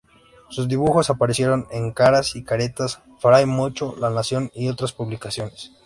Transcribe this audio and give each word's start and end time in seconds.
Sus 0.49 0.67
dibujos 0.67 1.11
aparecieron 1.11 1.67
en 1.69 1.91
"Caras 1.91 2.35
y 2.35 2.43
Caretas", 2.43 3.01
"Fray 3.19 3.45
Mocho", 3.45 3.95
"La 3.99 4.09
Nación 4.09 4.49
y 4.55 4.67
otras 4.67 4.93
publicaciones. 4.93 5.73